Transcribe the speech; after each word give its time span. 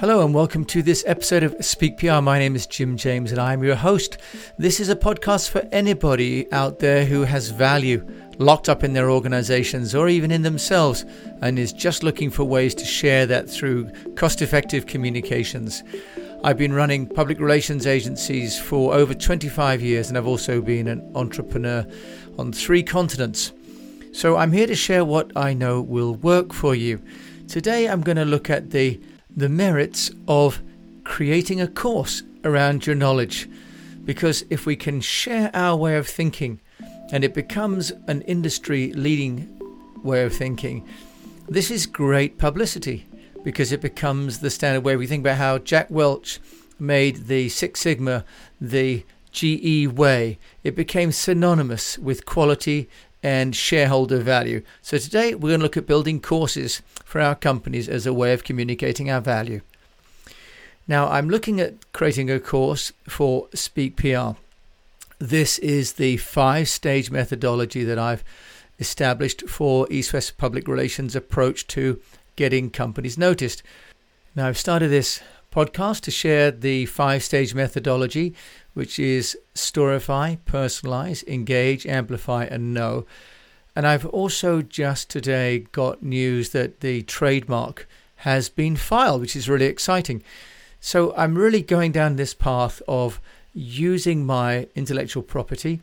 Hello 0.00 0.24
and 0.24 0.32
welcome 0.32 0.64
to 0.66 0.80
this 0.80 1.02
episode 1.08 1.42
of 1.42 1.56
Speak 1.60 1.98
PR. 1.98 2.20
My 2.20 2.38
name 2.38 2.54
is 2.54 2.68
Jim 2.68 2.96
James 2.96 3.32
and 3.32 3.40
I'm 3.40 3.64
your 3.64 3.74
host. 3.74 4.16
This 4.56 4.78
is 4.78 4.88
a 4.88 4.94
podcast 4.94 5.50
for 5.50 5.66
anybody 5.72 6.46
out 6.52 6.78
there 6.78 7.04
who 7.04 7.24
has 7.24 7.50
value 7.50 8.06
locked 8.38 8.68
up 8.68 8.84
in 8.84 8.92
their 8.92 9.10
organizations 9.10 9.96
or 9.96 10.08
even 10.08 10.30
in 10.30 10.42
themselves 10.42 11.04
and 11.42 11.58
is 11.58 11.72
just 11.72 12.04
looking 12.04 12.30
for 12.30 12.44
ways 12.44 12.76
to 12.76 12.84
share 12.84 13.26
that 13.26 13.50
through 13.50 13.90
cost 14.14 14.40
effective 14.40 14.86
communications. 14.86 15.82
I've 16.44 16.58
been 16.58 16.74
running 16.74 17.08
public 17.08 17.40
relations 17.40 17.84
agencies 17.84 18.56
for 18.56 18.94
over 18.94 19.14
25 19.14 19.82
years 19.82 20.10
and 20.10 20.16
I've 20.16 20.28
also 20.28 20.60
been 20.60 20.86
an 20.86 21.10
entrepreneur 21.16 21.84
on 22.38 22.52
three 22.52 22.84
continents. 22.84 23.52
So 24.12 24.36
I'm 24.36 24.52
here 24.52 24.68
to 24.68 24.76
share 24.76 25.04
what 25.04 25.32
I 25.34 25.54
know 25.54 25.80
will 25.80 26.14
work 26.14 26.52
for 26.52 26.76
you. 26.76 27.02
Today 27.48 27.88
I'm 27.88 28.02
going 28.02 28.16
to 28.16 28.24
look 28.24 28.48
at 28.48 28.70
the 28.70 29.00
the 29.38 29.48
merits 29.48 30.10
of 30.26 30.60
creating 31.04 31.60
a 31.60 31.68
course 31.68 32.24
around 32.42 32.86
your 32.86 32.96
knowledge. 32.96 33.48
Because 34.04 34.44
if 34.50 34.66
we 34.66 34.74
can 34.74 35.00
share 35.00 35.50
our 35.54 35.76
way 35.76 35.96
of 35.96 36.08
thinking 36.08 36.60
and 37.12 37.22
it 37.22 37.34
becomes 37.34 37.92
an 38.08 38.22
industry 38.22 38.92
leading 38.94 39.48
way 40.02 40.24
of 40.24 40.34
thinking, 40.34 40.84
this 41.48 41.70
is 41.70 41.86
great 41.86 42.36
publicity 42.36 43.06
because 43.44 43.70
it 43.70 43.80
becomes 43.80 44.40
the 44.40 44.50
standard 44.50 44.82
way. 44.82 44.96
We 44.96 45.06
think 45.06 45.22
about 45.22 45.38
how 45.38 45.58
Jack 45.58 45.88
Welch 45.88 46.40
made 46.80 47.28
the 47.28 47.48
Six 47.48 47.80
Sigma 47.80 48.24
the 48.60 49.04
GE 49.30 49.86
way, 49.88 50.38
it 50.64 50.74
became 50.74 51.12
synonymous 51.12 51.98
with 51.98 52.26
quality 52.26 52.88
and 53.22 53.54
shareholder 53.54 54.18
value. 54.18 54.62
So 54.82 54.98
today 54.98 55.34
we're 55.34 55.50
going 55.50 55.60
to 55.60 55.64
look 55.64 55.76
at 55.76 55.86
building 55.86 56.20
courses 56.20 56.82
for 57.04 57.20
our 57.20 57.34
companies 57.34 57.88
as 57.88 58.06
a 58.06 58.12
way 58.12 58.32
of 58.32 58.44
communicating 58.44 59.10
our 59.10 59.20
value. 59.20 59.60
Now 60.86 61.08
I'm 61.08 61.28
looking 61.28 61.60
at 61.60 61.92
creating 61.92 62.30
a 62.30 62.40
course 62.40 62.92
for 63.08 63.48
Speak 63.54 63.96
PR. 63.96 64.30
This 65.18 65.58
is 65.58 65.94
the 65.94 66.16
five 66.18 66.68
stage 66.68 67.10
methodology 67.10 67.84
that 67.84 67.98
I've 67.98 68.24
established 68.78 69.48
for 69.48 69.86
East 69.90 70.12
West 70.12 70.38
Public 70.38 70.68
Relations 70.68 71.16
approach 71.16 71.66
to 71.68 72.00
getting 72.36 72.70
companies 72.70 73.18
noticed. 73.18 73.62
Now 74.36 74.46
I've 74.46 74.58
started 74.58 74.88
this 74.88 75.20
podcast 75.52 76.02
to 76.02 76.10
share 76.10 76.50
the 76.50 76.86
five 76.86 77.24
stage 77.24 77.54
methodology 77.54 78.34
which 78.78 79.00
is 79.00 79.36
storify, 79.56 80.38
personalize, 80.46 81.26
engage, 81.26 81.84
amplify, 81.84 82.44
and 82.44 82.72
know. 82.72 83.04
And 83.74 83.84
I've 83.84 84.06
also 84.06 84.62
just 84.62 85.10
today 85.10 85.66
got 85.72 86.00
news 86.00 86.50
that 86.50 86.78
the 86.78 87.02
trademark 87.02 87.88
has 88.18 88.48
been 88.48 88.76
filed, 88.76 89.20
which 89.20 89.34
is 89.34 89.48
really 89.48 89.66
exciting. 89.66 90.22
So 90.78 91.12
I'm 91.16 91.36
really 91.36 91.60
going 91.60 91.90
down 91.90 92.14
this 92.14 92.34
path 92.34 92.80
of 92.86 93.20
using 93.52 94.24
my 94.24 94.68
intellectual 94.76 95.24
property 95.24 95.80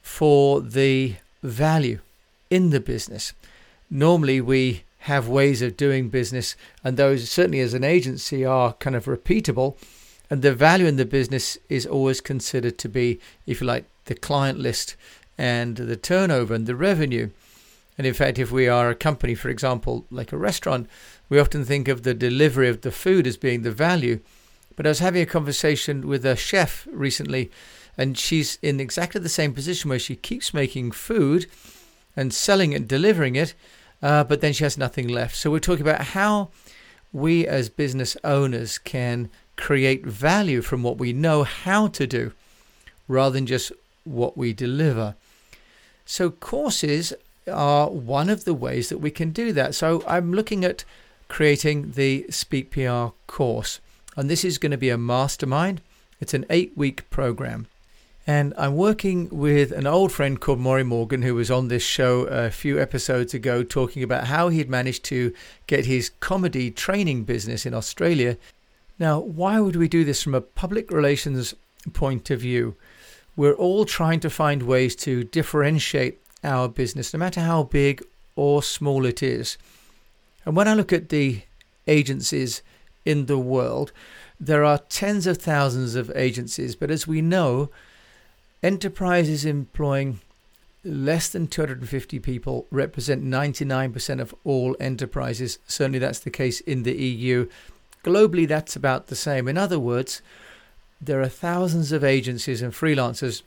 for 0.00 0.62
the 0.62 1.16
value 1.42 1.98
in 2.48 2.70
the 2.70 2.80
business. 2.80 3.34
Normally, 3.90 4.40
we 4.40 4.84
have 5.00 5.28
ways 5.28 5.60
of 5.60 5.76
doing 5.76 6.08
business, 6.08 6.56
and 6.82 6.96
those 6.96 7.28
certainly 7.28 7.60
as 7.60 7.74
an 7.74 7.84
agency 7.84 8.46
are 8.46 8.72
kind 8.72 8.96
of 8.96 9.04
repeatable 9.04 9.76
and 10.34 10.42
the 10.42 10.52
value 10.52 10.86
in 10.86 10.96
the 10.96 11.04
business 11.04 11.56
is 11.68 11.86
always 11.86 12.20
considered 12.20 12.76
to 12.78 12.88
be, 12.88 13.20
if 13.46 13.60
you 13.60 13.68
like, 13.68 13.84
the 14.06 14.16
client 14.16 14.58
list 14.58 14.96
and 15.38 15.76
the 15.76 15.94
turnover 15.94 16.54
and 16.54 16.66
the 16.66 16.74
revenue. 16.74 17.30
And 17.96 18.04
in 18.04 18.14
fact, 18.14 18.40
if 18.40 18.50
we 18.50 18.66
are 18.66 18.90
a 18.90 18.96
company, 18.96 19.36
for 19.36 19.48
example, 19.48 20.06
like 20.10 20.32
a 20.32 20.36
restaurant, 20.36 20.88
we 21.28 21.38
often 21.38 21.64
think 21.64 21.86
of 21.86 22.02
the 22.02 22.14
delivery 22.14 22.68
of 22.68 22.80
the 22.80 22.90
food 22.90 23.28
as 23.28 23.36
being 23.36 23.62
the 23.62 23.70
value. 23.70 24.18
But 24.74 24.86
I 24.86 24.88
was 24.88 24.98
having 24.98 25.22
a 25.22 25.26
conversation 25.26 26.08
with 26.08 26.26
a 26.26 26.34
chef 26.34 26.88
recently, 26.90 27.52
and 27.96 28.18
she's 28.18 28.58
in 28.60 28.80
exactly 28.80 29.20
the 29.20 29.28
same 29.28 29.54
position 29.54 29.88
where 29.88 30.00
she 30.00 30.16
keeps 30.16 30.52
making 30.52 30.90
food 30.90 31.46
and 32.16 32.34
selling 32.34 32.72
it, 32.72 32.88
delivering 32.88 33.36
it, 33.36 33.54
uh, 34.02 34.24
but 34.24 34.40
then 34.40 34.52
she 34.52 34.64
has 34.64 34.76
nothing 34.76 35.06
left. 35.06 35.36
So 35.36 35.52
we're 35.52 35.60
talking 35.60 35.86
about 35.86 36.06
how 36.06 36.50
we 37.12 37.46
as 37.46 37.68
business 37.68 38.16
owners 38.24 38.78
can 38.78 39.30
create 39.56 40.04
value 40.04 40.62
from 40.62 40.82
what 40.82 40.98
we 40.98 41.12
know 41.12 41.44
how 41.44 41.86
to 41.88 42.06
do 42.06 42.32
rather 43.08 43.34
than 43.34 43.46
just 43.46 43.72
what 44.04 44.36
we 44.36 44.52
deliver. 44.52 45.14
So, 46.04 46.30
courses 46.30 47.12
are 47.50 47.88
one 47.88 48.28
of 48.28 48.44
the 48.44 48.54
ways 48.54 48.88
that 48.88 48.98
we 48.98 49.10
can 49.10 49.30
do 49.30 49.52
that. 49.52 49.74
So, 49.74 50.02
I'm 50.06 50.32
looking 50.32 50.64
at 50.64 50.84
creating 51.28 51.92
the 51.92 52.26
Speak 52.30 52.70
PR 52.70 53.08
course, 53.26 53.80
and 54.16 54.28
this 54.28 54.44
is 54.44 54.58
going 54.58 54.72
to 54.72 54.78
be 54.78 54.90
a 54.90 54.98
mastermind. 54.98 55.80
It's 56.20 56.34
an 56.34 56.46
eight 56.50 56.72
week 56.76 57.08
program. 57.10 57.66
And 58.26 58.54
I'm 58.56 58.76
working 58.76 59.28
with 59.30 59.70
an 59.70 59.86
old 59.86 60.10
friend 60.10 60.40
called 60.40 60.58
Morry 60.58 60.84
Morgan, 60.84 61.20
who 61.20 61.34
was 61.34 61.50
on 61.50 61.68
this 61.68 61.82
show 61.82 62.22
a 62.22 62.50
few 62.50 62.80
episodes 62.80 63.34
ago, 63.34 63.62
talking 63.62 64.02
about 64.02 64.28
how 64.28 64.48
he'd 64.48 64.70
managed 64.70 65.04
to 65.06 65.34
get 65.66 65.84
his 65.84 66.10
comedy 66.20 66.70
training 66.70 67.24
business 67.24 67.66
in 67.66 67.74
Australia 67.74 68.38
now, 68.98 69.18
why 69.18 69.60
would 69.60 69.76
we 69.76 69.88
do 69.88 70.04
this 70.04 70.22
from 70.22 70.34
a 70.34 70.40
public 70.40 70.90
relations 70.90 71.54
point 71.92 72.30
of 72.30 72.40
view? 72.40 72.76
We're 73.36 73.54
all 73.54 73.84
trying 73.84 74.20
to 74.20 74.30
find 74.30 74.62
ways 74.62 74.94
to 74.96 75.24
differentiate 75.24 76.20
our 76.44 76.68
business, 76.68 77.12
no 77.12 77.18
matter 77.18 77.40
how 77.40 77.64
big 77.64 78.02
or 78.36 78.62
small 78.62 79.04
it 79.04 79.22
is. 79.22 79.58
And 80.44 80.54
when 80.54 80.68
I 80.68 80.74
look 80.74 80.92
at 80.92 81.08
the 81.08 81.42
agencies 81.86 82.62
in 83.04 83.26
the 83.26 83.38
world, 83.38 83.92
there 84.38 84.64
are 84.64 84.78
tens 84.78 85.26
of 85.26 85.38
thousands 85.38 85.94
of 85.94 86.12
agencies, 86.14 86.76
but 86.76 86.90
as 86.90 87.06
we 87.06 87.20
know, 87.20 87.70
enterprises 88.62 89.44
employing 89.44 90.20
less 90.84 91.30
than 91.30 91.46
250 91.46 92.18
people 92.18 92.66
represent 92.70 93.24
99% 93.24 94.20
of 94.20 94.34
all 94.44 94.76
enterprises. 94.78 95.58
Certainly, 95.66 96.00
that's 96.00 96.20
the 96.20 96.30
case 96.30 96.60
in 96.60 96.82
the 96.82 96.94
EU 96.94 97.48
Globally, 98.04 98.46
that's 98.46 98.76
about 98.76 99.08
the 99.08 99.16
same. 99.16 99.48
In 99.48 99.58
other 99.58 99.78
words, 99.78 100.22
there 101.00 101.20
are 101.20 101.28
thousands 101.28 101.90
of 101.90 102.04
agencies 102.04 102.62
and 102.62 102.72
freelancers 102.72 103.42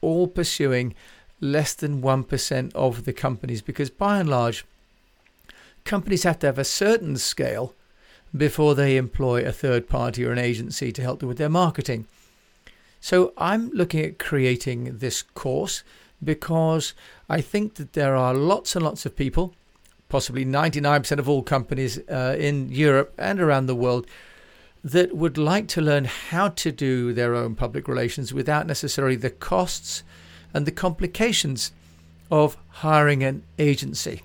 all 0.00 0.28
pursuing 0.28 0.94
less 1.40 1.74
than 1.74 2.02
1% 2.02 2.72
of 2.74 3.04
the 3.06 3.12
companies 3.12 3.62
because 3.62 3.90
by 3.90 4.20
and 4.20 4.28
large, 4.28 4.64
companies 5.84 6.22
have 6.22 6.38
to 6.38 6.46
have 6.46 6.58
a 6.58 6.64
certain 6.64 7.16
scale 7.16 7.74
before 8.36 8.74
they 8.74 8.96
employ 8.96 9.44
a 9.44 9.52
third 9.52 9.88
party 9.88 10.24
or 10.24 10.32
an 10.32 10.38
agency 10.38 10.92
to 10.92 11.02
help 11.02 11.20
them 11.20 11.28
with 11.28 11.38
their 11.38 11.48
marketing. 11.48 12.06
So 13.00 13.32
I'm 13.38 13.70
looking 13.70 14.04
at 14.04 14.18
creating 14.18 14.98
this 14.98 15.22
course 15.22 15.82
because 16.22 16.94
I 17.28 17.40
think 17.40 17.74
that 17.74 17.92
there 17.94 18.16
are 18.16 18.34
lots 18.34 18.76
and 18.76 18.84
lots 18.84 19.06
of 19.06 19.16
people 19.16 19.54
possibly 20.08 20.44
99% 20.44 21.18
of 21.18 21.28
all 21.28 21.42
companies 21.42 21.98
uh, 22.08 22.36
in 22.38 22.68
Europe 22.70 23.14
and 23.18 23.40
around 23.40 23.66
the 23.66 23.74
world 23.74 24.06
that 24.82 25.16
would 25.16 25.38
like 25.38 25.66
to 25.66 25.80
learn 25.80 26.04
how 26.04 26.48
to 26.48 26.70
do 26.70 27.12
their 27.12 27.34
own 27.34 27.54
public 27.54 27.88
relations 27.88 28.34
without 28.34 28.66
necessarily 28.66 29.16
the 29.16 29.30
costs 29.30 30.02
and 30.52 30.66
the 30.66 30.72
complications 30.72 31.72
of 32.30 32.56
hiring 32.68 33.22
an 33.22 33.42
agency. 33.58 34.22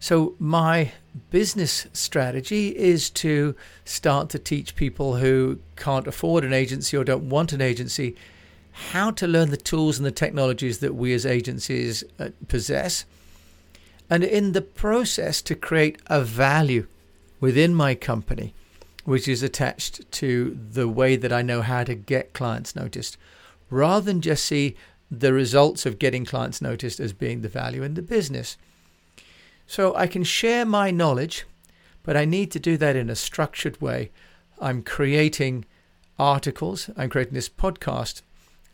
So, 0.00 0.34
my 0.38 0.92
business 1.30 1.86
strategy 1.92 2.76
is 2.76 3.08
to 3.10 3.54
start 3.84 4.28
to 4.30 4.38
teach 4.38 4.76
people 4.76 5.16
who 5.16 5.60
can't 5.76 6.06
afford 6.06 6.44
an 6.44 6.52
agency 6.52 6.96
or 6.96 7.04
don't 7.04 7.28
want 7.30 7.52
an 7.52 7.62
agency 7.62 8.16
how 8.92 9.12
to 9.12 9.26
learn 9.26 9.50
the 9.50 9.56
tools 9.56 9.98
and 9.98 10.04
the 10.04 10.10
technologies 10.10 10.80
that 10.80 10.94
we 10.94 11.14
as 11.14 11.24
agencies 11.24 12.02
uh, 12.18 12.30
possess 12.48 13.04
and 14.10 14.22
in 14.22 14.52
the 14.52 14.62
process 14.62 15.40
to 15.42 15.54
create 15.54 16.00
a 16.06 16.22
value 16.22 16.86
within 17.40 17.74
my 17.74 17.94
company, 17.94 18.54
which 19.04 19.28
is 19.28 19.42
attached 19.42 20.10
to 20.12 20.58
the 20.70 20.88
way 20.88 21.16
that 21.16 21.32
I 21.32 21.42
know 21.42 21.62
how 21.62 21.84
to 21.84 21.94
get 21.94 22.32
clients 22.32 22.76
noticed, 22.76 23.16
rather 23.70 24.04
than 24.04 24.20
just 24.20 24.44
see 24.44 24.76
the 25.10 25.32
results 25.32 25.86
of 25.86 25.98
getting 25.98 26.24
clients 26.24 26.62
noticed 26.62 27.00
as 27.00 27.12
being 27.12 27.42
the 27.42 27.48
value 27.48 27.82
in 27.82 27.94
the 27.94 28.02
business. 28.02 28.56
So 29.66 29.94
I 29.94 30.06
can 30.06 30.24
share 30.24 30.64
my 30.64 30.90
knowledge, 30.90 31.44
but 32.02 32.16
I 32.16 32.24
need 32.24 32.50
to 32.52 32.58
do 32.58 32.76
that 32.78 32.96
in 32.96 33.08
a 33.08 33.16
structured 33.16 33.80
way. 33.80 34.10
I'm 34.60 34.82
creating 34.82 35.64
articles, 36.18 36.90
I'm 36.96 37.10
creating 37.10 37.34
this 37.34 37.48
podcast, 37.48 38.22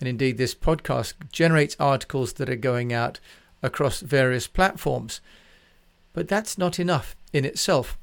and 0.00 0.08
indeed, 0.08 0.38
this 0.38 0.54
podcast 0.54 1.12
generates 1.30 1.76
articles 1.78 2.34
that 2.34 2.48
are 2.48 2.56
going 2.56 2.92
out 2.92 3.20
across 3.62 4.00
various 4.00 4.46
platforms. 4.46 5.20
But 6.12 6.28
that's 6.28 6.58
not 6.58 6.78
enough 6.78 7.14
in 7.32 7.44
itself. 7.44 7.98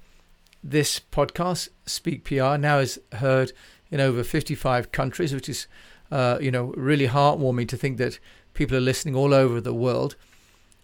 This 0.64 1.00
podcast, 1.00 1.70
Speak 1.86 2.24
PR, 2.24 2.58
now 2.58 2.80
is 2.80 3.00
heard 3.14 3.52
in 3.92 4.00
over 4.00 4.24
55 4.24 4.92
countries, 4.92 5.34
which 5.34 5.50
is, 5.50 5.68
uh, 6.12 6.38
you 6.42 6.52
know, 6.52 6.74
really 6.76 7.08
heartwarming 7.08 7.68
to 7.70 7.78
think 7.78 7.98
that 7.98 8.20
people 8.54 8.76
are 8.76 8.82
listening 8.82 9.16
all 9.16 9.34
over 9.34 9.62
the 9.62 9.74
world. 9.74 10.16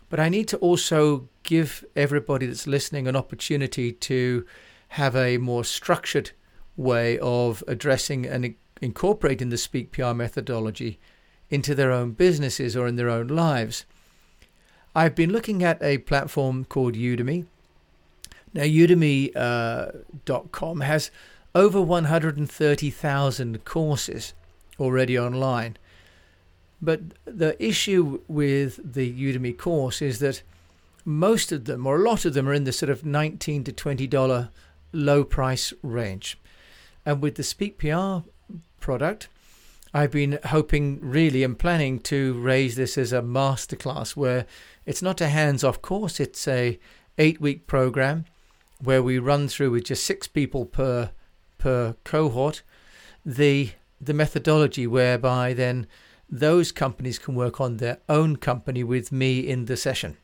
But 0.09 0.19
I 0.19 0.29
need 0.29 0.47
to 0.49 0.57
also 0.57 1.27
give 1.43 1.83
everybody 1.95 2.45
that's 2.45 2.67
listening 2.67 3.07
an 3.07 3.15
opportunity 3.15 3.91
to 3.91 4.45
have 4.89 5.15
a 5.15 5.37
more 5.37 5.63
structured 5.63 6.31
way 6.77 7.17
of 7.19 7.63
addressing 7.67 8.25
and 8.25 8.55
incorporating 8.81 9.49
the 9.49 9.57
Speak 9.57 9.91
PR 9.91 10.13
methodology 10.13 10.99
into 11.49 11.73
their 11.73 11.91
own 11.91 12.11
businesses 12.11 12.75
or 12.75 12.87
in 12.87 12.95
their 12.95 13.09
own 13.09 13.27
lives. 13.27 13.85
I've 14.95 15.15
been 15.15 15.31
looking 15.31 15.63
at 15.63 15.81
a 15.81 15.97
platform 15.99 16.65
called 16.65 16.93
Udemy. 16.93 17.45
Now, 18.53 18.63
udemy.com 18.63 19.35
uh, 20.81 20.85
has 20.85 21.09
over 21.55 21.81
130,000 21.81 23.65
courses 23.65 24.33
already 24.79 25.17
online. 25.17 25.77
But 26.81 27.01
the 27.25 27.55
issue 27.63 28.21
with 28.27 28.79
the 28.93 29.11
Udemy 29.11 29.57
course 29.57 30.01
is 30.01 30.19
that 30.19 30.43
most 31.05 31.51
of 31.51 31.65
them, 31.65 31.87
or 31.87 31.97
a 31.97 32.03
lot 32.03 32.25
of 32.25 32.33
them, 32.33 32.47
are 32.47 32.53
in 32.53 32.65
the 32.65 32.71
sort 32.71 32.89
of 32.89 33.05
19 33.05 33.63
to 33.63 33.71
$20 33.71 34.49
low 34.91 35.23
price 35.23 35.73
range. 35.81 36.37
And 37.05 37.21
with 37.21 37.35
the 37.35 37.43
Speak 37.43 37.77
PR 37.77 38.17
product, 38.79 39.27
I've 39.93 40.11
been 40.11 40.39
hoping 40.45 40.99
really 41.01 41.43
and 41.43 41.57
planning 41.57 41.99
to 42.01 42.33
raise 42.33 42.75
this 42.75 42.97
as 42.97 43.13
a 43.13 43.21
masterclass 43.21 44.15
where 44.15 44.45
it's 44.85 45.01
not 45.01 45.21
a 45.21 45.29
hands-off 45.29 45.81
course, 45.81 46.19
it's 46.19 46.47
a 46.47 46.79
8-week 47.17 47.67
program 47.67 48.25
where 48.81 49.03
we 49.03 49.19
run 49.19 49.47
through 49.47 49.71
with 49.71 49.85
just 49.85 50.05
6 50.05 50.27
people 50.27 50.65
per 50.65 51.11
per 51.57 51.95
cohort 52.03 52.61
the 53.25 53.71
the 54.01 54.13
methodology 54.13 54.85
whereby 54.85 55.53
then 55.53 55.87
those 56.29 56.71
companies 56.71 57.19
can 57.19 57.35
work 57.35 57.61
on 57.61 57.77
their 57.77 57.99
own 58.09 58.35
company 58.35 58.83
with 58.83 59.11
me 59.11 59.39
in 59.39 59.65
the 59.65 59.77
session. 59.77 60.17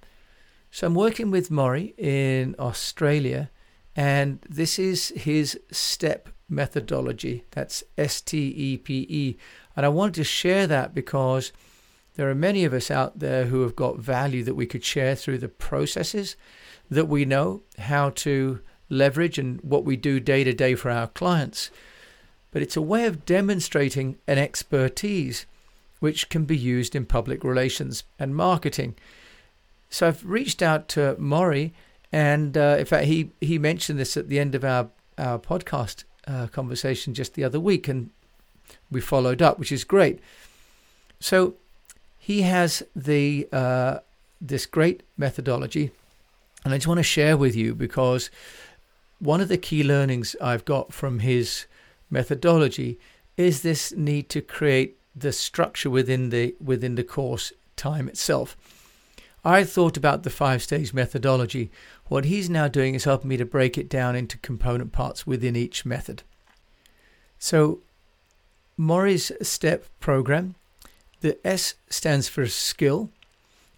So 0.71 0.87
I'm 0.87 0.95
working 0.95 1.31
with 1.31 1.51
Morry 1.51 1.95
in 1.99 2.55
Australia, 2.59 3.51
and 3.95 4.41
this 4.49 4.79
is 4.79 5.09
his 5.09 5.59
STEP 5.71 6.29
methodology. 6.53 7.45
That's 7.51 7.83
S 7.99 8.21
T 8.21 8.49
E 8.57 8.77
P 8.77 9.07
E. 9.09 9.37
And 9.75 9.85
I 9.85 9.89
wanted 9.89 10.15
to 10.15 10.25
share 10.25 10.67
that 10.67 10.95
because 10.95 11.53
there 12.15 12.31
are 12.31 12.35
many 12.35 12.65
of 12.65 12.75
us 12.75 12.91
out 12.91 13.19
there 13.19 13.47
who 13.47 13.63
have 13.63 13.75
got 13.75 13.99
value 13.99 14.45
that 14.45 14.55
we 14.55 14.67
could 14.67 14.85
share 14.85 15.17
through 15.17 15.39
the 15.39 15.49
processes 15.49 16.37
that 16.91 17.09
we 17.09 17.25
know 17.25 17.63
how 17.79 18.11
to 18.11 18.61
leverage 18.91 19.39
and 19.39 19.61
what 19.63 19.85
we 19.85 19.97
do 19.97 20.21
day 20.21 20.45
to 20.45 20.53
day 20.53 20.75
for 20.75 20.91
our 20.91 21.07
clients. 21.07 21.71
But 22.51 22.61
it's 22.61 22.77
a 22.77 22.83
way 22.83 23.07
of 23.07 23.25
demonstrating 23.25 24.19
an 24.27 24.37
expertise 24.37 25.47
which 26.01 26.29
can 26.29 26.45
be 26.45 26.57
used 26.57 26.95
in 26.95 27.07
public 27.07 27.43
relations 27.45 28.05
and 28.19 28.37
marketing. 28.37 28.95
So 29.89 30.09
I've 30.09 30.25
reached 30.25 30.61
out 30.61 30.89
to 30.89 31.17
Morry, 31.19 31.73
and 32.11 32.59
uh, 32.59 32.77
in 32.79 32.85
fact, 32.85 33.07
he 33.07 33.31
he 33.41 33.59
mentioned 33.59 33.99
this 33.99 34.17
at 34.17 34.29
the 34.29 34.39
end 34.39 34.55
of 34.55 34.65
our 34.65 34.91
our 35.17 35.39
podcast 35.39 36.05
uh, 36.27 36.47
conversation 36.49 37.15
just 37.15 37.35
the 37.35 37.45
other 37.45 37.61
week, 37.61 37.89
and 37.89 38.11
we 38.91 39.01
followed 39.01 39.43
up, 39.43 39.59
which 39.59 39.73
is 39.73 39.85
great. 39.85 40.21
So 41.21 41.55
he 42.19 42.43
has 42.43 42.83
the 42.95 43.49
uh, 43.53 43.99
this 44.41 44.67
great 44.67 45.03
methodology, 45.17 45.91
and 46.65 46.73
I 46.73 46.79
just 46.79 46.87
want 46.87 46.99
to 46.99 47.05
share 47.05 47.37
with 47.37 47.57
you 47.57 47.75
because 47.75 48.31
one 49.19 49.41
of 49.41 49.49
the 49.49 49.59
key 49.59 49.85
learnings 49.85 50.35
I've 50.41 50.65
got 50.65 50.93
from 50.93 51.21
his 51.21 51.67
methodology 52.11 52.99
is 53.37 53.63
this 53.63 53.93
need 53.93 54.29
to 54.31 54.41
create 54.41 54.99
the 55.15 55.33
structure 55.33 55.91
within 55.91 56.31
the 56.31 56.55
within 56.63 56.95
the 56.95 57.05
course 57.05 57.53
time 57.77 58.09
itself. 58.09 58.57
I 59.45 59.65
thought 59.65 59.97
about 59.97 60.23
the 60.23 60.31
five 60.31 60.63
stage 60.63 60.95
methodology. 60.95 61.71
What 62.13 62.27
he's 62.27 62.51
now 62.51 62.69
doing 62.69 62.95
is 62.95 63.05
helping 63.05 63.31
me 63.31 63.39
to 63.39 63.47
break 63.47 63.79
it 63.79 63.89
down 63.89 64.17
into 64.17 64.37
component 64.37 64.93
parts 64.93 65.27
within 65.27 65.57
each 65.57 65.87
method. 65.87 66.23
So, 67.39 67.81
Morry's 68.77 69.33
step 69.41 69.87
program, 69.99 70.55
the 71.23 71.39
S 71.43 71.73
stands 71.89 72.29
for 72.29 72.47
skill, 72.49 73.09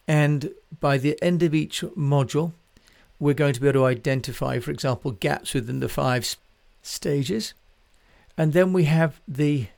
and 0.09 0.51
by 0.81 0.99
the 0.99 1.17
end 1.23 1.45
of 1.45 1.55
each 1.55 1.83
module, 1.97 2.55
we're 3.21 3.35
going 3.35 3.55
to 3.55 3.61
be 3.61 3.69
able 3.69 3.83
to 3.83 3.87
identify, 3.87 4.59
for 4.59 4.73
example, 4.73 5.13
gaps 5.13 5.55
within 5.55 5.79
the 5.79 5.89
five 5.89 6.35
stages. 6.83 7.55
And 8.37 8.53
then 8.53 8.73
we 8.73 8.87
have 8.87 9.21
the 9.29 9.69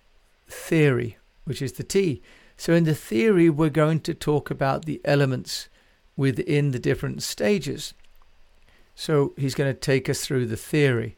theory, 0.49 1.19
which 1.45 1.61
is 1.61 1.75
the 1.75 1.85
T. 1.85 2.23
So, 2.57 2.73
in 2.73 2.85
the 2.85 2.95
theory, 2.95 3.51
we're 3.51 3.69
going 3.69 4.01
to 4.01 4.15
talk 4.15 4.51
about 4.51 4.87
the 4.87 5.03
elements 5.05 5.69
within 6.17 6.71
the 6.71 6.79
different 6.79 7.23
stages. 7.23 7.93
So 8.97 9.35
he's 9.37 9.55
going 9.55 9.73
to 9.73 9.79
take 9.79 10.09
us 10.09 10.23
through 10.23 10.47
the 10.47 10.57
theory. 10.57 11.17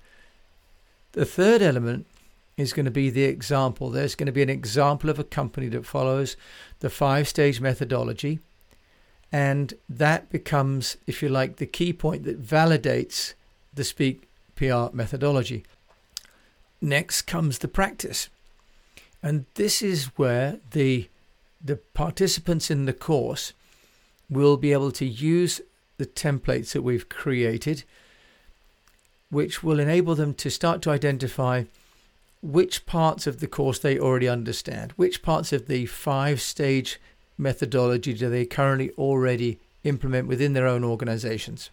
The 1.13 1.25
third 1.25 1.63
element 1.63 2.07
is 2.57 2.73
going 2.73 2.85
to 2.85 2.91
be 2.91 3.09
the 3.09 3.23
example. 3.23 3.89
There's 3.89 4.17
going 4.17 4.27
to 4.27 4.33
be 4.33 4.43
an 4.43 4.51
example 4.51 5.09
of 5.09 5.19
a 5.19 5.25
company 5.25 5.69
that 5.69 5.87
follows 5.87 6.37
the 6.81 6.91
five 6.91 7.29
stage 7.29 7.61
methodology. 7.61 8.41
And 9.31 9.75
that 9.89 10.29
becomes, 10.29 10.97
if 11.07 11.23
you 11.23 11.29
like, 11.29 11.57
the 11.57 11.67
key 11.67 11.93
point 11.93 12.25
that 12.25 12.43
validates 12.43 13.35
the 13.73 13.85
Speak 13.85 14.29
PR 14.57 14.87
methodology. 14.93 15.65
Next 16.81 17.23
comes 17.23 17.59
the 17.59 17.69
practice. 17.69 18.29
And 19.23 19.47
this 19.55 19.83
is 19.83 20.07
where 20.17 20.59
the, 20.73 21.09
the 21.65 21.77
participants 21.77 22.71
in 22.71 22.87
the 22.87 22.93
course 22.93 23.53
we'll 24.31 24.57
be 24.57 24.73
able 24.73 24.93
to 24.93 25.07
use 25.07 25.61
the 25.99 26.07
templates 26.07 26.73
that 26.73 26.83
we've 26.83 27.09
created 27.09 27.85
which 29.31 29.63
will 29.63 29.79
enable 29.79 30.15
them 30.15 30.35
to 30.35 30.51
start 30.51 30.83
to 30.83 30.91
identify 30.91 31.65
which 32.41 32.87
parts 32.87 33.27
of 33.27 33.41
the 33.41 33.47
course 33.47 33.79
they 33.79 33.99
already 33.99 34.29
understand, 34.29 34.93
which 34.93 35.23
parts 35.23 35.53
of 35.53 35.67
the 35.67 35.87
five 35.87 36.41
stage 36.41 37.01
methodology 37.37 38.15
do 38.15 38.31
they 38.31 38.45
currently 38.45 38.91
already 38.93 39.59
implement 39.85 40.27
within 40.29 40.53
their 40.53 40.67
own 40.67 40.85
organizations. 40.85 41.71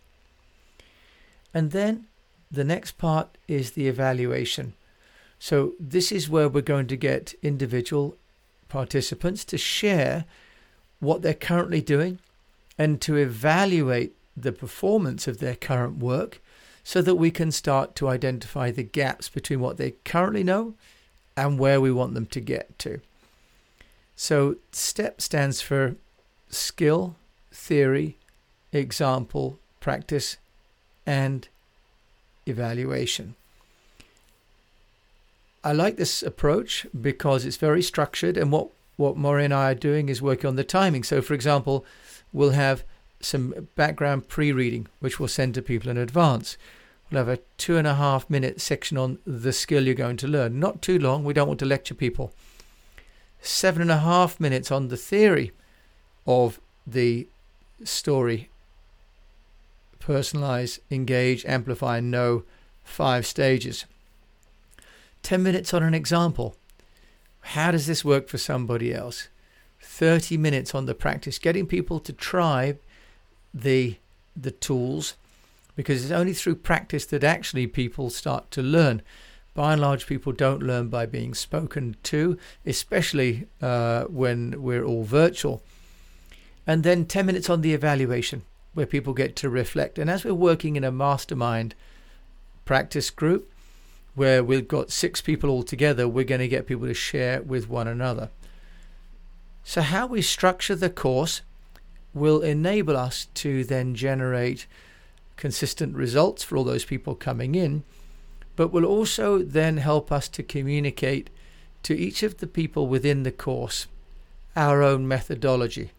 And 1.53 1.71
then 1.71 2.05
the 2.51 2.63
next 2.63 2.97
part 2.97 3.37
is 3.47 3.71
the 3.71 3.87
evaluation. 3.87 4.73
So, 5.39 5.73
this 5.79 6.11
is 6.11 6.29
where 6.29 6.49
we're 6.49 6.61
going 6.61 6.87
to 6.87 6.95
get 6.95 7.33
individual 7.41 8.15
participants 8.69 9.45
to 9.45 9.57
share 9.57 10.25
what 10.99 11.21
they're 11.21 11.33
currently 11.33 11.81
doing 11.81 12.19
and 12.77 13.01
to 13.01 13.15
evaluate 13.15 14.15
the 14.35 14.51
performance 14.51 15.27
of 15.27 15.39
their 15.39 15.55
current 15.55 15.97
work 15.97 16.41
so 16.83 17.01
that 17.01 17.15
we 17.15 17.31
can 17.31 17.51
start 17.51 17.95
to 17.95 18.07
identify 18.07 18.69
the 18.69 18.83
gaps 18.83 19.29
between 19.29 19.59
what 19.59 19.77
they 19.77 19.95
currently 20.03 20.43
know 20.43 20.75
and 21.35 21.57
where 21.57 21.81
we 21.81 21.91
want 21.91 22.13
them 22.13 22.25
to 22.27 22.39
get 22.39 22.77
to. 22.79 22.99
So, 24.15 24.57
STEP 24.71 25.19
stands 25.19 25.61
for 25.61 25.95
skill, 26.49 27.15
theory, 27.51 28.17
example, 28.71 29.59
practice, 29.79 30.37
and 31.05 31.47
evaluation. 32.45 33.35
I 35.63 35.73
like 35.73 35.97
this 35.97 36.21
approach 36.21 36.85
because 36.99 37.45
it's 37.45 37.57
very 37.57 37.81
structured, 37.81 38.37
and 38.37 38.51
what, 38.51 38.69
what 38.95 39.17
Morry 39.17 39.43
and 39.43 39.53
I 39.53 39.71
are 39.71 39.75
doing 39.75 40.07
is 40.07 40.21
working 40.21 40.47
on 40.47 40.55
the 40.55 40.63
timing. 40.63 41.03
So, 41.03 41.21
for 41.21 41.33
example, 41.33 41.83
we'll 42.35 42.51
have 42.51 42.83
some 43.21 43.69
background 43.75 44.27
pre 44.27 44.51
reading, 44.51 44.87
which 44.99 45.19
we'll 45.19 45.27
send 45.27 45.53
to 45.55 45.61
people 45.61 45.89
in 45.89 45.97
advance. 45.97 46.57
We'll 47.09 47.25
have 47.25 47.29
a 47.29 47.41
two 47.57 47.77
and 47.77 47.87
a 47.87 47.95
half 47.95 48.29
minute 48.29 48.59
section 48.59 48.97
on 48.97 49.19
the 49.25 49.53
skill 49.53 49.85
you're 49.85 49.95
going 49.95 50.17
to 50.17 50.27
learn. 50.27 50.59
Not 50.59 50.81
too 50.81 50.99
long, 50.99 51.23
we 51.23 51.33
don't 51.33 51.47
want 51.47 51.59
to 51.59 51.65
lecture 51.65 51.93
people. 51.95 52.33
Seven 53.41 53.81
and 53.81 53.91
a 53.91 53.99
half 53.99 54.39
minutes 54.39 54.71
on 54.71 54.89
the 54.89 54.97
theory 54.97 55.51
of 56.27 56.59
the 56.85 57.27
story. 57.83 58.49
Personalize, 59.99 60.79
engage, 60.91 61.45
amplify, 61.45 61.99
know 61.99 62.43
five 62.83 63.25
stages. 63.25 63.85
10 65.23 65.41
minutes 65.41 65.73
on 65.73 65.83
an 65.83 65.93
example. 65.93 66.55
How 67.41 67.71
does 67.71 67.87
this 67.87 68.03
work 68.03 68.27
for 68.27 68.37
somebody 68.37 68.93
else? 68.93 69.29
30 69.85 70.37
minutes 70.37 70.75
on 70.75 70.85
the 70.85 70.95
practice, 70.95 71.39
getting 71.39 71.67
people 71.67 71.99
to 72.01 72.11
try 72.11 72.75
the 73.53 73.95
the 74.35 74.51
tools 74.51 75.15
because 75.75 76.03
it's 76.03 76.11
only 76.11 76.33
through 76.33 76.55
practice 76.55 77.05
that 77.05 77.23
actually 77.23 77.67
people 77.67 78.09
start 78.09 78.51
to 78.51 78.61
learn. 78.61 79.01
By 79.53 79.73
and 79.73 79.81
large, 79.81 80.07
people 80.07 80.33
don't 80.33 80.61
learn 80.61 80.89
by 80.89 81.05
being 81.05 81.33
spoken 81.33 81.95
to, 82.03 82.37
especially 82.65 83.47
uh, 83.61 84.03
when 84.05 84.61
we're 84.61 84.83
all 84.83 85.03
virtual. 85.03 85.61
And 86.67 86.83
then 86.83 87.05
10 87.05 87.25
minutes 87.25 87.49
on 87.49 87.61
the 87.61 87.73
evaluation, 87.73 88.43
where 88.73 88.85
people 88.85 89.13
get 89.13 89.35
to 89.37 89.49
reflect. 89.49 89.97
And 89.97 90.09
as 90.09 90.25
we're 90.25 90.33
working 90.33 90.75
in 90.75 90.83
a 90.83 90.91
mastermind 90.91 91.75
practice 92.65 93.09
group, 93.09 93.49
where 94.13 94.43
we've 94.43 94.67
got 94.67 94.91
six 94.91 95.21
people 95.21 95.49
all 95.49 95.63
together, 95.63 96.07
we're 96.07 96.25
going 96.25 96.41
to 96.41 96.47
get 96.47 96.67
people 96.67 96.87
to 96.87 96.93
share 96.93 97.41
with 97.41 97.69
one 97.69 97.87
another. 97.87 98.29
So, 99.67 99.81
how 99.81 100.05
we 100.05 100.21
structure 100.21 100.75
the 100.75 100.91
course 100.91 101.41
will 102.13 102.41
enable 102.41 102.95
us 102.95 103.25
to 103.33 103.63
then 103.63 103.95
generate 103.95 104.67
consistent 105.37 105.95
results 105.95 106.43
for 106.43 106.55
all 106.55 106.63
those 106.63 106.85
people 106.85 107.15
coming 107.15 107.55
in, 107.55 107.83
but 108.55 108.71
will 108.71 108.85
also 108.85 109.39
then 109.39 109.77
help 109.77 110.11
us 110.11 110.29
to 110.29 110.43
communicate 110.43 111.31
to 111.81 111.97
each 111.97 112.21
of 112.21 112.37
the 112.37 112.47
people 112.47 112.87
within 112.87 113.23
the 113.23 113.31
course 113.31 113.87
our 114.55 114.83
own 114.83 115.07
methodology. 115.07 115.89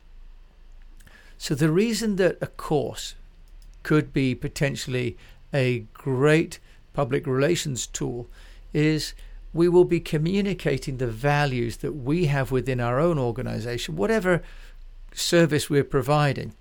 So, 1.36 1.56
the 1.56 1.72
reason 1.72 2.16
that 2.16 2.38
a 2.40 2.46
course 2.46 3.16
could 3.82 4.12
be 4.12 4.36
potentially 4.36 5.16
a 5.52 5.80
great 5.92 6.60
public 6.92 7.26
relations 7.26 7.88
tool 7.88 8.28
is 8.72 9.12
we 9.56 9.68
will 9.68 9.84
be 9.84 10.00
communicating 10.00 10.98
the 10.98 11.06
values 11.06 11.78
that 11.78 11.92
we 11.92 12.26
have 12.26 12.50
within 12.50 12.80
our 12.80 13.00
own 13.00 13.18
organization, 13.18 13.96
whatever 13.96 14.42
service 15.14 15.70
we're 15.70 15.84
providing, 15.84 16.54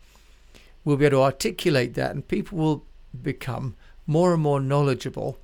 we'll 0.84 0.98
be 0.98 1.06
able 1.06 1.18
to 1.18 1.24
articulate 1.24 1.94
that 1.96 2.12
and 2.12 2.28
people 2.28 2.58
will 2.58 2.86
become 3.22 3.76
more 4.08 4.34
and 4.34 4.42
more 4.42 4.60
knowledgeable. 4.60 5.38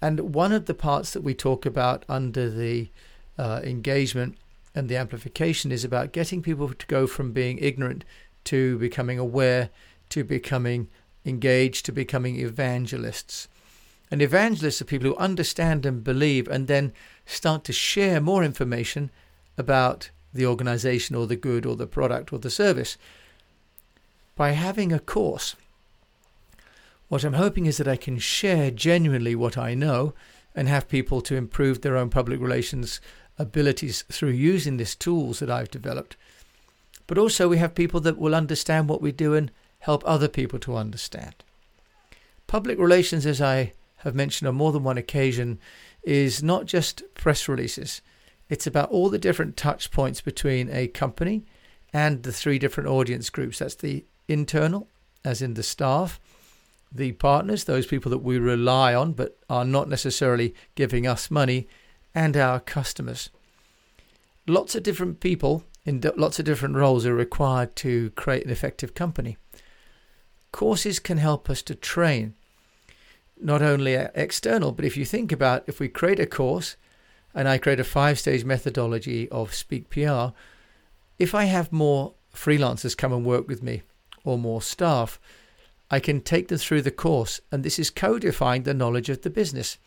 And 0.00 0.34
one 0.34 0.52
of 0.52 0.66
the 0.66 0.74
parts 0.74 1.12
that 1.12 1.22
we 1.22 1.34
talk 1.34 1.66
about 1.66 2.04
under 2.08 2.50
the 2.50 2.90
uh, 3.38 3.60
engagement 3.64 4.36
and 4.74 4.88
the 4.88 4.96
amplification 4.96 5.72
is 5.72 5.84
about 5.84 6.12
getting 6.12 6.42
people 6.42 6.68
to 6.68 6.86
go 6.86 7.06
from 7.06 7.32
being 7.32 7.58
ignorant 7.58 8.04
to 8.44 8.78
becoming 8.78 9.18
aware 9.18 9.70
to 10.10 10.22
becoming 10.22 10.88
engaged 11.24 11.84
to 11.86 11.92
becoming 11.92 12.38
evangelists. 12.38 13.48
And 14.10 14.22
evangelists 14.22 14.80
are 14.80 14.86
people 14.86 15.08
who 15.08 15.16
understand 15.16 15.84
and 15.84 16.04
believe 16.04 16.46
and 16.48 16.68
then 16.68 16.92
start 17.24 17.64
to 17.64 17.72
share 17.72 18.20
more 18.20 18.44
information 18.44 19.10
about 19.58 20.10
the 20.32 20.46
organization 20.46 21.16
or 21.16 21.26
the 21.26 21.36
good 21.36 21.66
or 21.66 21.76
the 21.76 21.86
product 21.86 22.32
or 22.32 22.38
the 22.38 22.50
service. 22.50 22.96
By 24.36 24.50
having 24.50 24.92
a 24.92 25.00
course, 25.00 25.56
what 27.08 27.24
I'm 27.24 27.34
hoping 27.34 27.66
is 27.66 27.78
that 27.78 27.88
I 27.88 27.96
can 27.96 28.18
share 28.18 28.70
genuinely 28.70 29.34
what 29.34 29.56
I 29.56 29.74
know 29.74 30.14
and 30.54 30.68
have 30.68 30.88
people 30.88 31.20
to 31.22 31.36
improve 31.36 31.80
their 31.80 31.96
own 31.96 32.10
public 32.10 32.40
relations 32.40 33.00
abilities 33.38 34.02
through 34.10 34.30
using 34.30 34.76
these 34.76 34.94
tools 34.94 35.40
that 35.40 35.50
I've 35.50 35.70
developed. 35.70 36.16
But 37.06 37.18
also, 37.18 37.48
we 37.48 37.58
have 37.58 37.74
people 37.74 38.00
that 38.00 38.18
will 38.18 38.34
understand 38.34 38.88
what 38.88 39.02
we 39.02 39.12
do 39.12 39.34
and 39.34 39.50
help 39.80 40.02
other 40.04 40.28
people 40.28 40.58
to 40.60 40.76
understand. 40.76 41.34
Public 42.46 42.78
relations, 42.78 43.26
as 43.26 43.40
I 43.40 43.72
have 44.06 44.14
mentioned 44.14 44.48
on 44.48 44.54
more 44.54 44.72
than 44.72 44.84
one 44.84 44.98
occasion, 44.98 45.58
is 46.02 46.42
not 46.42 46.66
just 46.66 47.02
press 47.14 47.48
releases. 47.48 48.00
It's 48.48 48.66
about 48.66 48.90
all 48.90 49.10
the 49.10 49.18
different 49.18 49.56
touch 49.56 49.90
points 49.90 50.20
between 50.20 50.70
a 50.70 50.88
company 50.88 51.44
and 51.92 52.22
the 52.22 52.32
three 52.32 52.58
different 52.58 52.88
audience 52.88 53.30
groups. 53.30 53.58
That's 53.58 53.74
the 53.74 54.04
internal, 54.28 54.88
as 55.24 55.42
in 55.42 55.54
the 55.54 55.62
staff, 55.62 56.20
the 56.92 57.12
partners, 57.12 57.64
those 57.64 57.86
people 57.86 58.10
that 58.10 58.18
we 58.18 58.38
rely 58.38 58.94
on 58.94 59.12
but 59.12 59.38
are 59.50 59.64
not 59.64 59.88
necessarily 59.88 60.54
giving 60.74 61.06
us 61.06 61.30
money, 61.30 61.68
and 62.14 62.36
our 62.36 62.58
customers. 62.58 63.28
Lots 64.46 64.74
of 64.74 64.82
different 64.82 65.20
people 65.20 65.64
in 65.84 66.02
lots 66.16 66.38
of 66.38 66.44
different 66.44 66.74
roles 66.74 67.04
are 67.04 67.14
required 67.14 67.76
to 67.76 68.10
create 68.10 68.44
an 68.44 68.50
effective 68.50 68.94
company. 68.94 69.36
Courses 70.50 70.98
can 70.98 71.18
help 71.18 71.50
us 71.50 71.62
to 71.62 71.74
train 71.74 72.34
not 73.40 73.62
only 73.62 73.94
external, 73.94 74.72
but 74.72 74.84
if 74.84 74.96
you 74.96 75.04
think 75.04 75.32
about 75.32 75.64
if 75.66 75.80
we 75.80 75.88
create 75.88 76.20
a 76.20 76.26
course 76.26 76.76
and 77.34 77.48
I 77.48 77.58
create 77.58 77.80
a 77.80 77.84
five 77.84 78.18
stage 78.18 78.44
methodology 78.44 79.28
of 79.30 79.54
Speak 79.54 79.90
PR, 79.90 80.28
if 81.18 81.34
I 81.34 81.44
have 81.44 81.72
more 81.72 82.14
freelancers 82.34 82.96
come 82.96 83.12
and 83.12 83.24
work 83.24 83.48
with 83.48 83.62
me 83.62 83.82
or 84.24 84.38
more 84.38 84.62
staff, 84.62 85.20
I 85.90 86.00
can 86.00 86.20
take 86.20 86.48
them 86.48 86.58
through 86.58 86.82
the 86.82 86.90
course, 86.90 87.40
and 87.52 87.62
this 87.62 87.78
is 87.78 87.90
codifying 87.90 88.64
the 88.64 88.74
knowledge 88.74 89.08
of 89.08 89.22
the 89.22 89.30
business. 89.30 89.78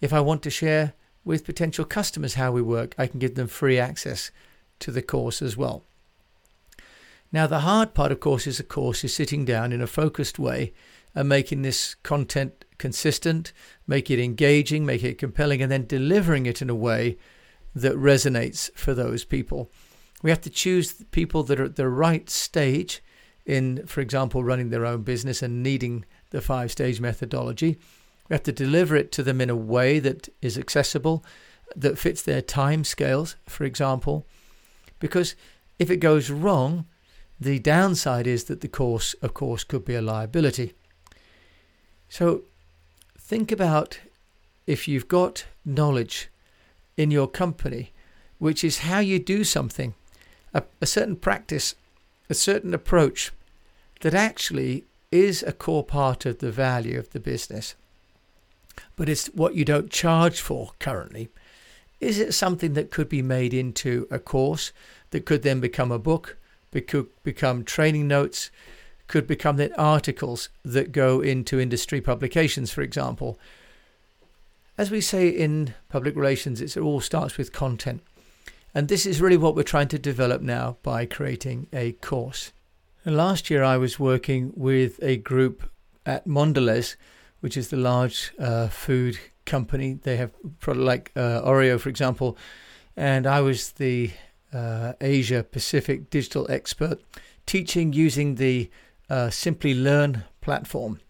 If 0.00 0.12
I 0.12 0.20
want 0.20 0.42
to 0.44 0.50
share 0.50 0.94
with 1.24 1.44
potential 1.44 1.84
customers 1.84 2.34
how 2.34 2.52
we 2.52 2.62
work, 2.62 2.94
I 2.96 3.06
can 3.06 3.18
give 3.18 3.34
them 3.34 3.48
free 3.48 3.78
access 3.78 4.30
to 4.78 4.90
the 4.90 5.02
course 5.02 5.42
as 5.42 5.56
well. 5.56 5.82
Now, 7.32 7.46
the 7.46 7.60
hard 7.60 7.92
part, 7.92 8.12
of 8.12 8.20
course, 8.20 8.46
is 8.46 8.60
of 8.60 8.68
course, 8.68 9.04
is 9.04 9.14
sitting 9.14 9.44
down 9.44 9.72
in 9.72 9.82
a 9.82 9.86
focused 9.86 10.38
way 10.38 10.72
and 11.16 11.28
making 11.28 11.62
this 11.62 11.94
content 11.94 12.66
consistent, 12.78 13.54
make 13.86 14.10
it 14.10 14.22
engaging, 14.22 14.84
make 14.84 15.02
it 15.02 15.18
compelling, 15.18 15.62
and 15.62 15.72
then 15.72 15.86
delivering 15.86 16.44
it 16.44 16.60
in 16.60 16.68
a 16.68 16.74
way 16.74 17.16
that 17.74 17.94
resonates 17.94 18.70
for 18.74 18.92
those 18.92 19.24
people. 19.24 19.70
We 20.22 20.30
have 20.30 20.42
to 20.42 20.50
choose 20.50 20.92
people 21.10 21.42
that 21.44 21.58
are 21.58 21.64
at 21.64 21.76
the 21.76 21.88
right 21.88 22.28
stage 22.28 23.02
in, 23.46 23.86
for 23.86 24.02
example, 24.02 24.44
running 24.44 24.68
their 24.68 24.84
own 24.84 25.02
business 25.02 25.42
and 25.42 25.62
needing 25.62 26.04
the 26.30 26.42
five 26.42 26.70
stage 26.70 27.00
methodology. 27.00 27.78
We 28.28 28.34
have 28.34 28.42
to 28.42 28.52
deliver 28.52 28.94
it 28.94 29.10
to 29.12 29.22
them 29.22 29.40
in 29.40 29.48
a 29.48 29.56
way 29.56 29.98
that 30.00 30.28
is 30.42 30.58
accessible, 30.58 31.24
that 31.74 31.98
fits 31.98 32.20
their 32.20 32.42
time 32.42 32.84
scales, 32.84 33.36
for 33.46 33.64
example. 33.64 34.26
Because 34.98 35.34
if 35.78 35.90
it 35.90 35.98
goes 35.98 36.30
wrong, 36.30 36.86
the 37.40 37.58
downside 37.58 38.26
is 38.26 38.44
that 38.44 38.60
the 38.60 38.68
course, 38.68 39.14
of 39.22 39.32
course, 39.32 39.64
could 39.64 39.84
be 39.84 39.94
a 39.94 40.02
liability. 40.02 40.74
So 42.08 42.42
think 43.18 43.52
about 43.52 44.00
if 44.66 44.88
you've 44.88 45.08
got 45.08 45.44
knowledge 45.64 46.28
in 46.96 47.10
your 47.10 47.28
company, 47.28 47.92
which 48.38 48.64
is 48.64 48.78
how 48.78 48.98
you 48.98 49.18
do 49.18 49.44
something, 49.44 49.94
a, 50.54 50.62
a 50.80 50.86
certain 50.86 51.16
practice, 51.16 51.74
a 52.28 52.34
certain 52.34 52.74
approach 52.74 53.32
that 54.00 54.14
actually 54.14 54.84
is 55.12 55.42
a 55.42 55.52
core 55.52 55.84
part 55.84 56.26
of 56.26 56.38
the 56.38 56.50
value 56.50 56.98
of 56.98 57.10
the 57.10 57.20
business. 57.20 57.74
but 58.96 59.08
it's 59.08 59.26
what 59.28 59.54
you 59.54 59.64
don't 59.64 59.90
charge 59.90 60.40
for 60.40 60.72
currently. 60.78 61.28
Is 62.00 62.18
it 62.18 62.34
something 62.34 62.74
that 62.74 62.90
could 62.90 63.08
be 63.08 63.22
made 63.22 63.54
into 63.54 64.06
a 64.10 64.18
course 64.18 64.72
that 65.10 65.24
could 65.24 65.42
then 65.42 65.60
become 65.60 65.90
a 65.90 65.98
book, 65.98 66.36
could 66.88 67.06
become 67.22 67.64
training 67.64 68.06
notes, 68.06 68.50
could 69.06 69.26
become 69.26 69.56
then 69.56 69.72
articles 69.74 70.48
that 70.64 70.92
go 70.92 71.20
into 71.20 71.60
industry 71.60 72.00
publications, 72.00 72.72
for 72.72 72.82
example? 72.82 73.38
As 74.78 74.90
we 74.90 75.00
say 75.00 75.28
in 75.28 75.74
public 75.88 76.16
relations, 76.16 76.60
it 76.60 76.76
all 76.76 77.00
starts 77.00 77.38
with 77.38 77.52
content. 77.52 78.02
And 78.74 78.88
this 78.88 79.06
is 79.06 79.22
really 79.22 79.38
what 79.38 79.54
we're 79.54 79.62
trying 79.62 79.88
to 79.88 79.98
develop 79.98 80.42
now 80.42 80.76
by 80.82 81.06
creating 81.06 81.66
a 81.72 81.92
course. 81.92 82.52
And 83.04 83.16
last 83.16 83.48
year, 83.48 83.64
I 83.64 83.78
was 83.78 83.98
working 83.98 84.52
with 84.54 84.98
a 85.02 85.16
group 85.16 85.70
at 86.04 86.26
Mondelez, 86.26 86.96
which 87.40 87.56
is 87.56 87.68
the 87.68 87.76
large 87.76 88.32
uh, 88.38 88.68
food 88.68 89.18
company. 89.46 89.94
They 90.02 90.16
have 90.16 90.32
product 90.60 90.84
like 90.84 91.12
uh, 91.16 91.40
Oreo, 91.42 91.80
for 91.80 91.88
example, 91.88 92.36
and 92.96 93.26
I 93.26 93.40
was 93.40 93.72
the 93.72 94.10
uh, 94.52 94.92
Asia 95.00 95.42
Pacific 95.42 96.10
digital 96.10 96.46
expert, 96.50 97.00
teaching 97.46 97.92
using 97.92 98.34
the 98.34 98.70
uh, 99.08 99.28
Simplilearn 99.28 100.24
platform. 100.40 101.00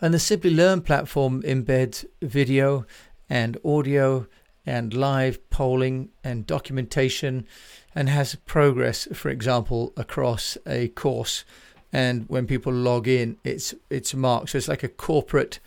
And 0.00 0.14
the 0.14 0.18
Simplilearn 0.18 0.84
platform 0.84 1.42
embeds 1.42 2.04
video 2.22 2.86
and 3.28 3.58
audio 3.64 4.26
and 4.64 4.92
live 4.94 5.48
polling 5.50 6.10
and 6.22 6.46
documentation 6.46 7.46
and 7.94 8.08
has 8.08 8.34
progress, 8.34 9.08
for 9.12 9.30
example, 9.30 9.92
across 9.96 10.58
a 10.66 10.88
course. 10.88 11.44
And 11.92 12.28
when 12.28 12.46
people 12.46 12.72
log 12.72 13.08
in, 13.08 13.38
it's 13.44 13.74
it's 13.88 14.14
marked. 14.14 14.50
So 14.50 14.58
it's 14.58 14.68
like 14.68 14.82
a 14.82 14.88
corporate 14.88 15.58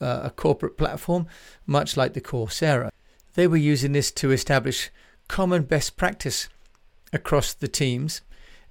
uh, 0.00 0.20
a 0.24 0.30
corporate 0.30 0.76
platform, 0.76 1.26
much 1.66 1.96
like 1.96 2.12
the 2.12 2.20
Coursera. 2.20 2.90
They 3.32 3.46
were 3.46 3.56
using 3.56 3.92
this 3.92 4.12
to 4.12 4.30
establish 4.30 4.90
common 5.26 5.62
best 5.62 5.96
practice 5.96 6.48
across 7.12 7.54
the 7.54 7.68
teams 7.68 8.20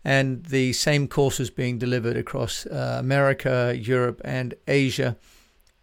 and 0.03 0.45
the 0.45 0.73
same 0.73 1.07
course 1.07 1.39
was 1.39 1.49
being 1.49 1.77
delivered 1.77 2.17
across 2.17 2.65
uh, 2.65 2.97
America, 2.99 3.73
Europe, 3.77 4.21
and 4.25 4.53
Asia, 4.67 5.17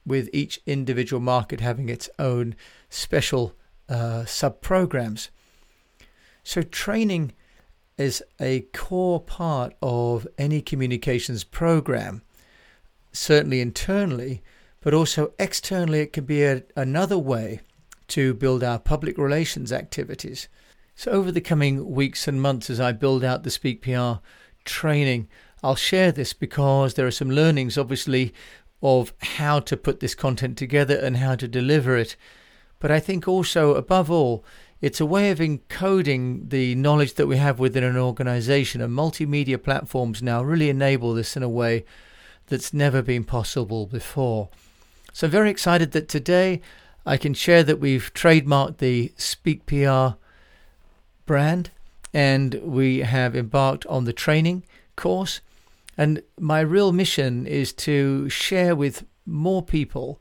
with 0.04 0.28
each 0.32 0.60
individual 0.66 1.20
market 1.20 1.60
having 1.60 1.88
its 1.88 2.08
own 2.18 2.54
special 2.88 3.54
uh, 3.88 4.24
sub 4.24 4.60
programs. 4.60 5.30
So, 6.42 6.62
training 6.62 7.32
is 7.96 8.22
a 8.40 8.60
core 8.72 9.20
part 9.20 9.74
of 9.82 10.26
any 10.38 10.62
communications 10.62 11.44
program, 11.44 12.22
certainly 13.12 13.60
internally, 13.60 14.42
but 14.80 14.94
also 14.94 15.32
externally, 15.38 16.00
it 16.00 16.12
can 16.12 16.24
be 16.24 16.42
a, 16.42 16.62
another 16.76 17.18
way 17.18 17.60
to 18.08 18.34
build 18.34 18.64
our 18.64 18.78
public 18.78 19.18
relations 19.18 19.72
activities. 19.72 20.48
So, 21.00 21.12
over 21.12 21.32
the 21.32 21.40
coming 21.40 21.92
weeks 21.92 22.28
and 22.28 22.42
months, 22.42 22.68
as 22.68 22.78
I 22.78 22.92
build 22.92 23.24
out 23.24 23.42
the 23.42 23.50
Speak 23.50 23.80
PR 23.80 24.20
training, 24.66 25.28
I'll 25.62 25.74
share 25.74 26.12
this 26.12 26.34
because 26.34 26.92
there 26.92 27.06
are 27.06 27.10
some 27.10 27.30
learnings, 27.30 27.78
obviously, 27.78 28.34
of 28.82 29.14
how 29.22 29.60
to 29.60 29.78
put 29.78 30.00
this 30.00 30.14
content 30.14 30.58
together 30.58 30.94
and 30.94 31.16
how 31.16 31.36
to 31.36 31.48
deliver 31.48 31.96
it. 31.96 32.16
But 32.80 32.90
I 32.90 33.00
think 33.00 33.26
also, 33.26 33.76
above 33.76 34.10
all, 34.10 34.44
it's 34.82 35.00
a 35.00 35.06
way 35.06 35.30
of 35.30 35.38
encoding 35.38 36.50
the 36.50 36.74
knowledge 36.74 37.14
that 37.14 37.26
we 37.26 37.38
have 37.38 37.58
within 37.58 37.82
an 37.82 37.96
organization, 37.96 38.82
and 38.82 38.92
multimedia 38.92 39.56
platforms 39.56 40.22
now 40.22 40.42
really 40.42 40.68
enable 40.68 41.14
this 41.14 41.34
in 41.34 41.42
a 41.42 41.48
way 41.48 41.86
that's 42.48 42.74
never 42.74 43.00
been 43.00 43.24
possible 43.24 43.86
before. 43.86 44.50
So, 45.14 45.28
I'm 45.28 45.30
very 45.30 45.48
excited 45.48 45.92
that 45.92 46.10
today 46.10 46.60
I 47.06 47.16
can 47.16 47.32
share 47.32 47.62
that 47.62 47.80
we've 47.80 48.12
trademarked 48.12 48.76
the 48.76 49.14
Speak 49.16 49.64
PR 49.64 50.20
brand, 51.30 51.70
and 52.12 52.54
we 52.54 52.98
have 52.98 53.36
embarked 53.36 53.86
on 53.86 54.04
the 54.04 54.12
training 54.12 54.64
course. 54.96 55.40
And 55.96 56.24
my 56.40 56.58
real 56.58 56.90
mission 56.90 57.46
is 57.46 57.72
to 57.86 58.28
share 58.28 58.74
with 58.74 59.06
more 59.24 59.62
people 59.62 60.20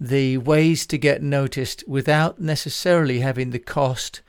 the 0.00 0.38
ways 0.38 0.86
to 0.86 0.96
get 0.96 1.22
noticed 1.22 1.84
without 1.86 2.40
necessarily 2.40 3.20
having 3.20 3.50
the 3.50 3.58
cost 3.58 4.22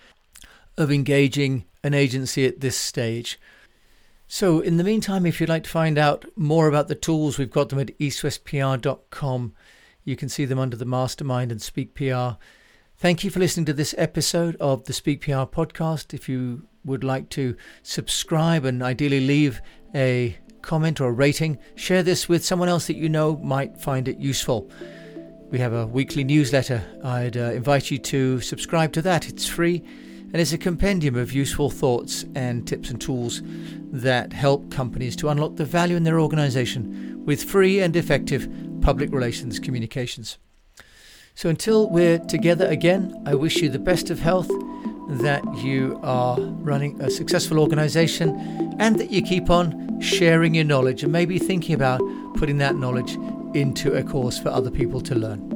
of 0.78 0.92
engaging 0.92 1.64
an 1.82 1.94
agency 1.94 2.46
at 2.46 2.60
this 2.60 2.78
stage. 2.78 3.40
So, 4.28 4.60
in 4.60 4.76
the 4.76 4.84
meantime, 4.84 5.26
if 5.26 5.40
you'd 5.40 5.48
like 5.48 5.64
to 5.64 5.70
find 5.70 5.98
out 5.98 6.26
more 6.36 6.68
about 6.68 6.90
the 6.90 6.96
tools, 6.96 7.38
we've 7.38 7.50
got 7.50 7.70
them 7.70 7.80
at 7.80 7.98
eastwestpr.com. 8.00 9.54
You 10.04 10.18
can 10.18 10.28
see 10.28 10.44
them 10.44 10.60
under 10.60 10.76
the 10.76 10.84
Mastermind 10.84 11.54
and 11.54 11.62
Speak 11.62 11.94
PR. 11.96 12.36
Thank 13.00 13.24
you 13.24 13.30
for 13.30 13.38
listening 13.38 13.68
to 13.68 13.74
this 13.74 13.94
episode 13.96 14.58
of 14.60 14.86
the 14.86 14.92
Speak 14.92 15.22
PR 15.22 15.46
podcast. 15.46 16.16
If 16.16 16.28
you 16.28 16.64
would 16.84 17.04
like 17.04 17.30
to 17.30 17.56
subscribe 17.84 18.66
and 18.66 18.82
ideally 18.82 19.20
leave 19.20 19.62
a 19.94 20.36
comment 20.64 21.00
or 21.00 21.10
a 21.10 21.12
rating, 21.12 21.60
share 21.76 22.02
this 22.02 22.28
with 22.28 22.44
someone 22.44 22.70
else 22.70 22.88
that 22.88 22.96
you 22.96 23.08
know 23.08 23.38
might 23.38 23.80
find 23.80 24.08
it 24.08 24.18
useful. 24.18 24.72
We 25.52 25.60
have 25.60 25.74
a 25.74 25.86
weekly 25.86 26.24
newsletter. 26.24 26.84
I'd 27.04 27.38
uh, 27.38 27.52
invite 27.52 27.92
you 27.92 28.00
to 28.00 28.42
subscribe 28.42 28.94
to 28.94 29.04
that. 29.04 29.30
It's 29.30 29.46
free 29.46 29.84
and 30.34 30.38
it's 30.38 30.54
a 30.54 30.58
compendium 30.58 31.18
of 31.18 31.32
useful 31.32 31.70
thoughts 31.70 32.26
and 32.34 32.68
tips 32.68 32.90
and 32.90 33.00
tools 33.00 33.44
that 33.92 34.34
help 34.34 34.72
companies 34.72 35.16
to 35.18 35.30
unlock 35.30 35.56
the 35.56 35.66
value 35.66 35.98
in 35.98 36.04
their 36.04 36.20
organization 36.20 37.24
with 37.28 37.44
free 37.44 37.80
and 37.80 37.96
effective 37.96 38.52
public 38.82 39.12
relations 39.12 39.60
communications. 39.60 40.40
So 41.38 41.50
until 41.50 41.88
we're 41.88 42.18
together 42.18 42.66
again, 42.66 43.22
I 43.28 43.36
wish 43.36 43.58
you 43.58 43.70
the 43.70 43.78
best 43.78 44.10
of 44.10 44.20
health, 44.20 44.48
that 45.22 45.44
you 45.60 46.00
are 46.02 46.36
running 46.40 47.00
a 47.00 47.12
successful 47.12 47.60
organization, 47.60 48.76
and 48.80 48.98
that 49.00 49.12
you 49.12 49.22
keep 49.22 49.52
on 49.52 50.02
sharing 50.02 50.56
your 50.56 50.64
knowledge 50.64 51.04
and 51.04 51.12
maybe 51.12 51.38
thinking 51.38 51.76
about 51.76 52.02
putting 52.38 52.58
that 52.58 52.76
knowledge 52.78 53.20
into 53.54 53.94
a 53.94 54.02
course 54.02 54.40
for 54.40 54.50
other 54.50 54.72
people 54.72 55.00
to 55.02 55.14
learn. 55.14 55.47